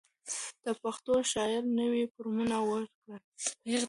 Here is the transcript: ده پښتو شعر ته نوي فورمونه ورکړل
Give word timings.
ده 0.63 0.71
پښتو 0.81 1.13
شعر 1.31 1.51
ته 1.65 1.71
نوي 1.79 2.03
فورمونه 2.13 2.57
ورکړل 2.69 3.21